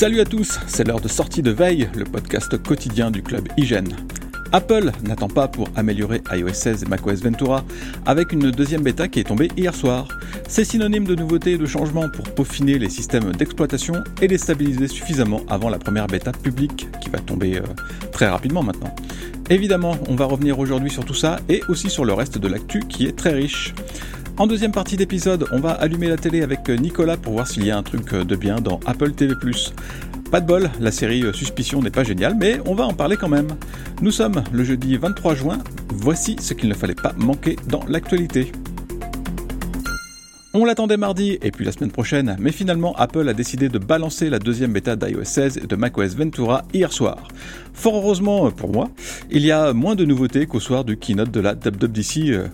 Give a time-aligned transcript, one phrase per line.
[0.00, 3.94] Salut à tous, c'est l'heure de sortie de veille, le podcast quotidien du club Hygiène.
[4.50, 7.62] Apple n'attend pas pour améliorer iOS 16 et macOS Ventura
[8.06, 10.08] avec une deuxième bêta qui est tombée hier soir.
[10.48, 14.88] C'est synonyme de nouveautés et de changements pour peaufiner les systèmes d'exploitation et les stabiliser
[14.88, 17.62] suffisamment avant la première bêta publique qui va tomber euh,
[18.10, 18.94] très rapidement maintenant.
[19.50, 22.80] Évidemment, on va revenir aujourd'hui sur tout ça et aussi sur le reste de l'actu
[22.88, 23.74] qui est très riche.
[24.40, 27.70] En deuxième partie d'épisode, on va allumer la télé avec Nicolas pour voir s'il y
[27.70, 29.34] a un truc de bien dans Apple TV+.
[30.30, 33.28] Pas de bol, la série Suspicion n'est pas géniale, mais on va en parler quand
[33.28, 33.48] même.
[34.00, 35.58] Nous sommes le jeudi 23 juin,
[35.90, 38.50] voici ce qu'il ne fallait pas manquer dans l'actualité.
[40.54, 44.30] On l'attendait mardi et puis la semaine prochaine, mais finalement Apple a décidé de balancer
[44.30, 47.28] la deuxième bêta d'iOS 16 et de macOS Ventura hier soir.
[47.74, 48.88] Fort heureusement pour moi,
[49.30, 52.30] il y a moins de nouveautés qu'au soir du keynote de la WWDC.
[52.30, 52.48] Euh,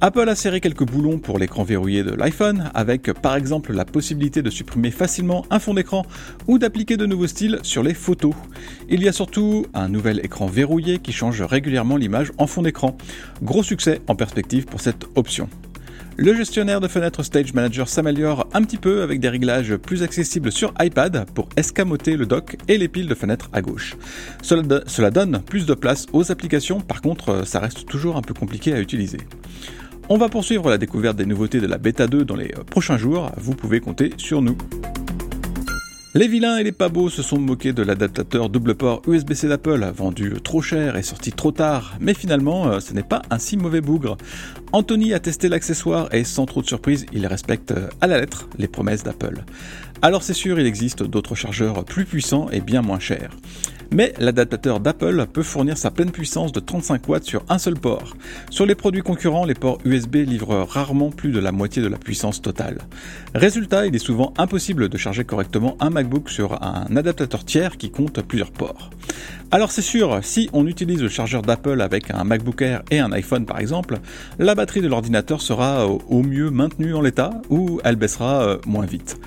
[0.00, 4.42] Apple a serré quelques boulons pour l'écran verrouillé de l'iPhone, avec par exemple la possibilité
[4.42, 6.06] de supprimer facilement un fond d'écran
[6.46, 8.32] ou d'appliquer de nouveaux styles sur les photos.
[8.88, 12.96] Il y a surtout un nouvel écran verrouillé qui change régulièrement l'image en fond d'écran.
[13.42, 15.48] Gros succès en perspective pour cette option.
[16.16, 20.52] Le gestionnaire de fenêtres Stage Manager s'améliore un petit peu avec des réglages plus accessibles
[20.52, 23.96] sur iPad pour escamoter le dock et les piles de fenêtres à gauche.
[24.42, 28.72] Cela, donne plus de place aux applications, par contre ça reste toujours un peu compliqué
[28.72, 29.18] à utiliser.
[30.10, 32.96] On va poursuivre la découverte des nouveautés de la bêta 2 dans les euh, prochains
[32.96, 34.56] jours, vous pouvez compter sur nous.
[36.14, 40.32] Les vilains et les pas se sont moqués de l'adaptateur double port USB-C d'Apple, vendu
[40.42, 43.82] trop cher et sorti trop tard, mais finalement euh, ce n'est pas un si mauvais
[43.82, 44.16] bougre.
[44.72, 48.48] Anthony a testé l'accessoire et sans trop de surprise, il respecte euh, à la lettre
[48.56, 49.44] les promesses d'Apple.
[50.00, 53.30] Alors c'est sûr, il existe d'autres chargeurs plus puissants et bien moins chers.
[53.90, 58.14] Mais l'adaptateur d'Apple peut fournir sa pleine puissance de 35 watts sur un seul port.
[58.50, 61.96] Sur les produits concurrents, les ports USB livrent rarement plus de la moitié de la
[61.96, 62.78] puissance totale.
[63.34, 67.90] Résultat, il est souvent impossible de charger correctement un MacBook sur un adaptateur tiers qui
[67.90, 68.90] compte plusieurs ports.
[69.50, 73.10] Alors c'est sûr, si on utilise le chargeur d'Apple avec un MacBook Air et un
[73.12, 73.98] iPhone par exemple,
[74.38, 78.84] la batterie de l'ordinateur sera au mieux maintenue en l'état ou elle baissera euh, moins
[78.84, 79.18] vite.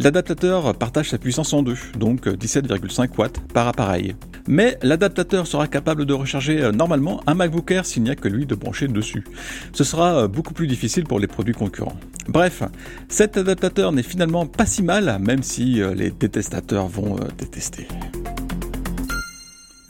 [0.00, 4.14] L'adaptateur partage sa puissance en deux, donc 17,5 watts par appareil.
[4.46, 8.28] Mais l'adaptateur sera capable de recharger euh, normalement un MacBook Air s'il n'y a que
[8.28, 9.24] lui de brancher dessus.
[9.72, 11.98] Ce sera euh, beaucoup plus difficile pour les produits concurrents.
[12.28, 12.62] Bref,
[13.08, 17.88] cet adaptateur n'est finalement pas si mal, même si euh, les détestateurs vont détester.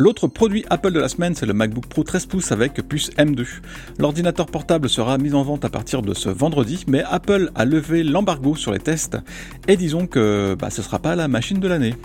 [0.00, 3.44] L'autre produit Apple de la semaine, c'est le MacBook Pro 13 pouces avec puce M2.
[3.98, 8.04] L'ordinateur portable sera mis en vente à partir de ce vendredi, mais Apple a levé
[8.04, 9.18] l'embargo sur les tests
[9.66, 11.96] et disons que bah, ce sera pas la machine de l'année.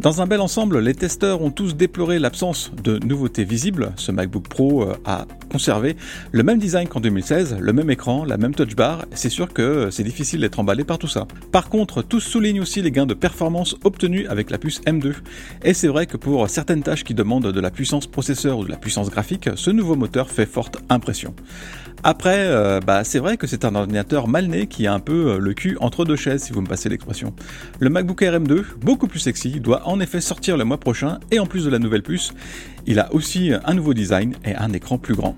[0.00, 3.92] Dans un bel ensemble, les testeurs ont tous déploré l'absence de nouveautés visibles.
[3.96, 5.96] Ce MacBook Pro euh, a conservé
[6.32, 9.06] le même design qu'en 2016, le même écran, la même touch bar.
[9.12, 11.26] C'est sûr que c'est difficile d'être emballé par tout ça.
[11.52, 15.14] Par contre, tous soulignent aussi les gains de performance obtenus avec la puce M2.
[15.62, 18.70] Et c'est vrai que pour certaines tâches qui demandent de la puissance processeur ou de
[18.70, 21.34] la puissance graphique, ce nouveau moteur fait forte impression.
[22.02, 25.32] Après, euh, bah, c'est vrai que c'est un ordinateur mal né qui a un peu
[25.32, 27.34] euh, le cul entre deux chaises, si vous me passez l'expression.
[27.80, 31.38] Le MacBook Air M2, beaucoup plus sexy, doit en effet sortir le mois prochain, et
[31.38, 32.32] en plus de la nouvelle puce,
[32.86, 35.34] il a aussi un nouveau design et un écran plus grand.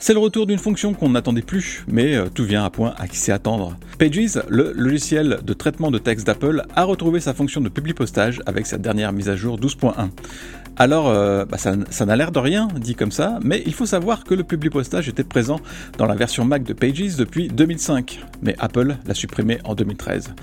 [0.00, 3.08] C'est le retour d'une fonction qu'on n'attendait plus, mais euh, tout vient à point à
[3.08, 3.76] qui sait attendre.
[3.98, 8.40] Pages, le logiciel de traitement de texte d'Apple, a retrouvé sa fonction de public postage
[8.46, 10.10] avec sa dernière mise à jour 12.1.
[10.80, 14.22] Alors, euh, bah, ça, n'a l'air de rien, dit comme ça, mais il faut savoir
[14.22, 15.58] que le public postage était présent
[15.98, 20.34] dans la version Mac de Pages depuis 2005, mais Apple l'a supprimé en 2013.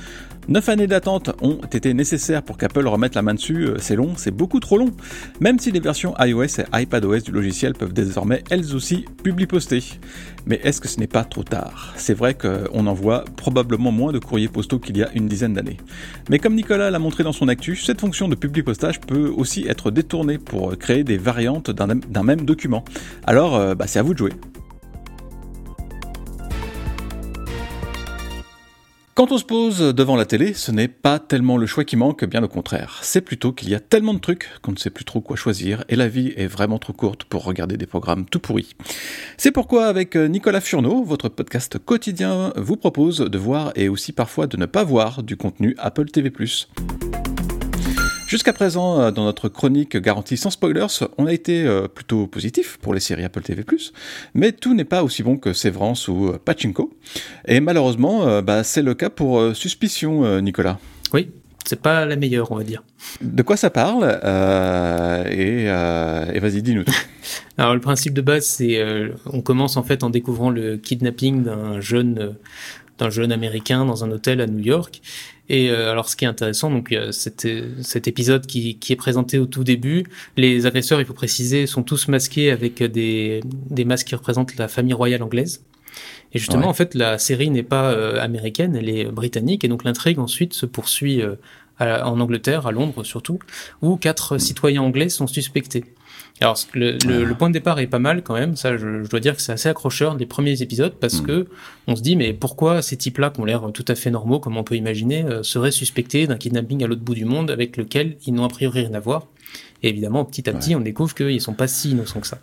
[0.48, 4.14] Neuf années d'attente ont été nécessaires pour qu'Apple remette la main dessus, euh, c'est long,
[4.16, 4.92] c'est beaucoup trop long,
[5.40, 9.82] même si les versions iOS et iPadOS du logiciel peuvent désormais elles aussi publi-poster.
[10.46, 11.94] Mais est-ce que ce n'est pas trop tard?
[11.96, 15.78] C'est vrai qu'on envoie probablement moins de courriers postaux qu'il y a une dizaine d'années.
[16.30, 19.90] Mais comme Nicolas l'a montré dans son actu, cette fonction de publi-postage peut aussi être
[19.90, 22.84] détournée pour créer des variantes d'un même document.
[23.26, 24.34] Alors, euh, bah, c'est à vous de jouer.
[29.16, 32.26] Quand on se pose devant la télé, ce n'est pas tellement le choix qui manque,
[32.26, 33.00] bien au contraire.
[33.02, 35.86] C'est plutôt qu'il y a tellement de trucs qu'on ne sait plus trop quoi choisir
[35.88, 38.76] et la vie est vraiment trop courte pour regarder des programmes tout pourris.
[39.38, 44.48] C'est pourquoi avec Nicolas Furneau, votre podcast quotidien vous propose de voir et aussi parfois
[44.48, 46.30] de ne pas voir du contenu Apple TV+.
[48.28, 50.88] Jusqu'à présent, euh, dans notre chronique garantie sans spoilers,
[51.20, 53.64] on a été euh, plutôt positif pour les séries Apple TV+,
[54.34, 56.92] mais tout n'est pas aussi bon que Severance ou euh, Pachinko.
[57.48, 60.80] Et malheureusement, bah, c'est le cas pour Suspicion, Nicolas.
[61.14, 61.30] Oui,
[61.66, 62.84] c'est pas la meilleure, on va dire.
[63.22, 64.04] De quoi ça parle
[65.30, 66.84] Et, et vas-y, dis-nous.
[67.58, 68.84] Alors le principe de base, c'est
[69.28, 72.36] on commence en fait en découvrant le kidnapping d'un jeune
[72.98, 75.02] d'un jeune américain dans un hôtel à New York.
[75.48, 77.48] Et euh, alors, ce qui est intéressant, donc cet,
[77.82, 80.06] cet épisode qui, qui, est présenté au tout début,
[80.38, 84.68] les agresseurs, il faut préciser, sont tous masqués avec des, des masques qui représentent la
[84.68, 85.64] famille royale anglaise.
[86.34, 89.84] Et justement, en fait, la série n'est pas euh, américaine, elle est britannique, et donc
[89.84, 91.22] l'intrigue ensuite se poursuit
[91.82, 93.40] euh, en Angleterre, à Londres surtout,
[93.82, 95.84] où quatre citoyens anglais sont suspectés.
[96.42, 99.38] Alors le, le, point de départ est pas mal quand même, ça je, dois dire
[99.38, 101.26] que c'est assez accrocheur des premiers épisodes parce mm.
[101.26, 101.48] que
[101.88, 104.58] on se dit mais pourquoi ces types-là qui ont l'air tout à fait normaux comme
[104.58, 108.18] on peut imaginer euh, seraient suspectés d'un kidnapping à l'autre bout du monde avec lequel
[108.26, 109.28] ils n'ont a priori rien à voir.
[109.82, 112.40] Et évidemment petit à petit on découvre qu'ils sont pas si innocents que ça.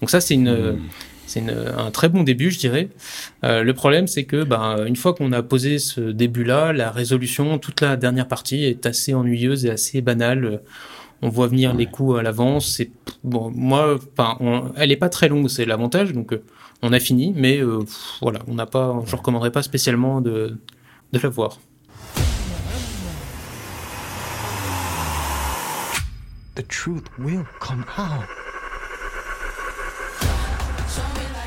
[0.00, 0.78] Donc ça c'est une mm.
[1.26, 2.88] C'est un très bon début, je dirais.
[3.44, 7.58] Euh, le problème, c'est que, ben, une fois qu'on a posé ce début-là, la résolution,
[7.58, 10.62] toute la dernière partie est assez ennuyeuse et assez banale.
[11.22, 12.74] On voit venir les coups à l'avance.
[12.76, 12.90] C'est
[13.24, 16.12] bon, moi, enfin, elle est pas très longue, c'est l'avantage.
[16.12, 16.42] Donc, euh,
[16.82, 17.80] on a fini, mais euh,
[18.22, 20.56] voilà, on n'a pas, je recommanderais pas spécialement de,
[21.12, 21.58] de la voir.
[26.54, 28.45] The truth will come out.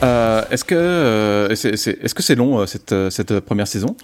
[0.04, 3.96] Euh, est-ce que euh, c'est est, -ce c'est long euh, cette, cette première saison?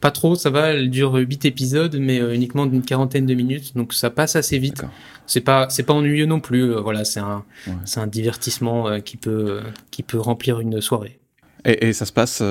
[0.00, 0.72] Pas trop, ça va.
[0.72, 4.82] Elle dure 8 épisodes, mais uniquement d'une quarantaine de minutes, donc ça passe assez vite.
[5.26, 6.74] C'est pas c'est pas ennuyeux non plus.
[6.74, 7.44] voilà, c'est un
[7.86, 9.60] c'est un divertissement qui peut
[9.90, 11.18] qui peut remplir une soirée.
[11.66, 12.42] Et, et, ça se passe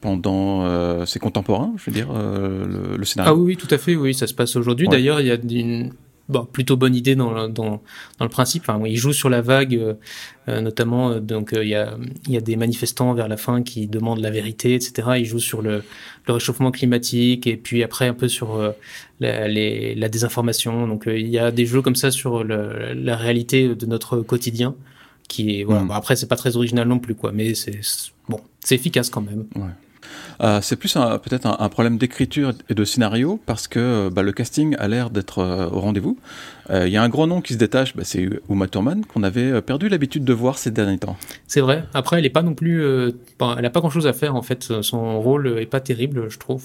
[0.00, 3.32] pendant euh, c'est contemporain, je veux dire le, le, scénario?
[3.32, 4.86] Ah oui, oui, tout à fait, oui, ça se passe aujourd'hui.
[4.86, 5.92] D'ailleurs, il y a une,
[6.28, 7.82] bon, plutôt bonne idée dans, dans,
[8.18, 8.64] dans le principe.
[8.68, 9.94] Enfin, il joue sur la vague, euh,
[10.48, 11.10] euh, notamment.
[11.10, 11.96] Euh, donc, il y, a,
[12.28, 15.08] y a des manifestants vers la fin qui demandent la vérité, etc.
[15.18, 15.82] Il joue sur le,
[16.26, 18.74] le réchauffement climatique et puis après un peu sur
[19.20, 20.86] la, les, la désinformation.
[20.86, 24.74] Donc, il y a des jeux comme ça sur le, la réalité de notre quotidien.
[25.26, 25.84] Qui est, voilà.
[25.84, 27.32] Bon, après, c'est pas très original non plus, quoi.
[27.32, 27.80] Mais c'est
[28.28, 29.46] bon, c'est efficace quand même.
[29.56, 29.70] Ouais.
[30.40, 34.76] Euh, c'est plus peut-être un, problème d'écriture et de scénario parce que bah, le casting
[34.78, 36.18] a l'air d'être euh, au rendez-vous.
[36.70, 39.52] Il y a un gros nom qui se détache, bah, c'est Uma Thurman qu'on avait
[39.52, 41.16] euh, perdu l'habitude de voir ces derniers temps.
[41.46, 41.84] C'est vrai.
[41.92, 44.82] Après, elle est pas non plus, elle a pas grand-chose à faire en fait.
[44.82, 46.64] Son rôle est pas terrible, je trouve.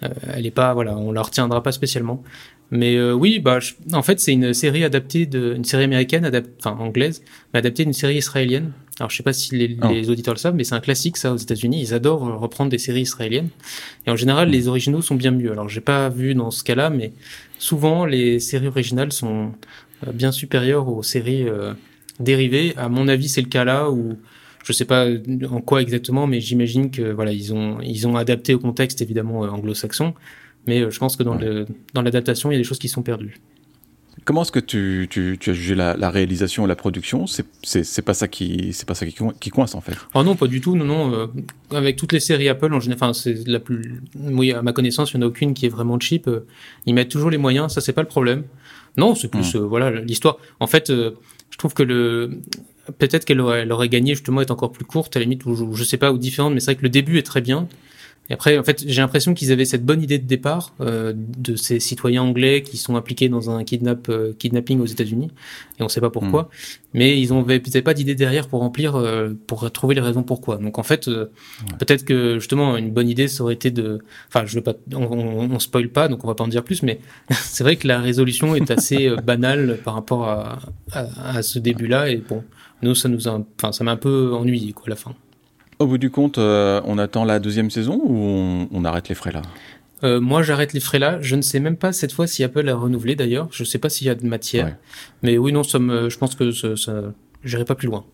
[0.00, 2.22] Elle est pas, voilà, on la retiendra pas spécialement.
[2.70, 3.58] Mais oui, bah,
[3.92, 7.22] en fait, c'est une série adaptée de, une série américaine, enfin anglaise,
[7.52, 10.54] mais adaptée d'une série israélienne alors, je sais pas si les, les auditeurs le savent,
[10.54, 11.80] mais c'est un classique, ça, aux États-Unis.
[11.80, 13.50] Ils adorent euh, reprendre des séries israéliennes.
[14.06, 15.52] Et en général, les originaux sont bien mieux.
[15.52, 17.12] Alors, j'ai pas vu dans ce cas-là, mais
[17.58, 19.52] souvent, les séries originales sont
[20.06, 21.74] euh, bien supérieures aux séries euh,
[22.18, 22.74] dérivées.
[22.76, 24.18] À mon avis, c'est le cas là où
[24.68, 25.06] je sais pas
[25.50, 29.40] en quoi exactement, mais j'imagine que voilà, ils ont ils ont adapté au contexte évidemment
[29.40, 30.12] anglo-saxon,
[30.66, 33.00] mais je pense que dans le dans l'adaptation, il y a des choses qui sont
[33.00, 33.40] perdues.
[34.26, 37.26] Comment est-ce que tu, tu, tu, as jugé la, la réalisation et la production?
[37.26, 39.96] C'est pas ça qui c'est pas ça qui, qui, coince en fait.
[40.12, 40.76] Oh non, pas du tout.
[40.76, 41.14] Non, non.
[41.14, 41.26] Euh,
[41.70, 45.16] avec toutes les séries Apple en général, c'est la plus, oui, à ma connaissance, il
[45.16, 46.28] n'y en a aucune qui est vraiment cheap.
[46.28, 46.46] Euh,
[46.84, 48.42] ils mettent toujours les moyens, ça c'est pas le problème.
[48.98, 49.58] Non, c'est plus hmm.
[49.58, 50.36] euh, voilà l'histoire.
[50.60, 52.42] En fait, je trouve que le
[52.98, 55.74] peut-être qu'elle aurait, elle aurait gagné justement être encore plus courte à la limite ou
[55.74, 57.68] je sais pas ou différente, mais c'est vrai que le début est très bien.
[58.30, 61.56] Et après, en fait, j'ai l'impression qu'ils avaient cette bonne idée de départ euh, de
[61.56, 65.30] ces citoyens anglais qui sont impliqués dans un kidnap, euh, kidnapping aux États-Unis,
[65.78, 66.42] et on ne sait pas pourquoi.
[66.42, 66.48] Mm.
[66.94, 70.58] Mais ils n'avaient peut-être pas d'idée derrière pour remplir, euh, pour trouver les raisons pourquoi.
[70.58, 71.30] Donc en fait, euh,
[71.78, 75.04] peut-être que justement une bonne idée ça aurait été de, enfin, je veux pas, on,
[75.04, 77.88] on, on, spoil pas, donc on va pas en dire plus, mais c'est vrai que
[77.88, 80.58] la résolution est assez banale par rapport à,
[80.92, 82.44] à, à ce début-là, et bon,
[82.82, 85.14] nous ça nous a, enfin, ça m'a un peu ennuyé quoi à la fin.
[85.78, 89.30] Au bout du compte, euh, on attend la deuxième saison ou on, arrête les frais
[89.30, 89.42] là?
[90.02, 91.18] Euh, moi, j'arrête les frais là.
[91.20, 93.48] Je ne sais même pas cette fois si Apple a renouvelé d'ailleurs.
[93.52, 94.76] Je ne sais pas s'il y a de matière.
[95.22, 97.02] Mais oui, non, ça me, je pense que ça, ça
[97.44, 98.04] j'irai pas plus loin.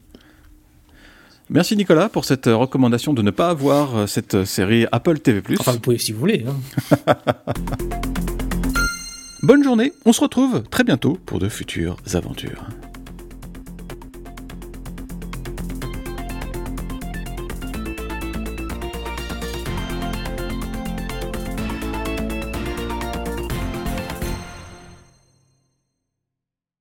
[1.50, 5.42] Merci Nicolas pour cette recommandation de ne pas avoir euh, cette série Apple TV+.
[5.58, 6.44] Enfin, vous pouvez si vous voulez.
[6.46, 6.56] Hein.
[9.42, 9.92] Bonne journée.
[10.04, 12.66] On se retrouve très bientôt pour de futures aventures.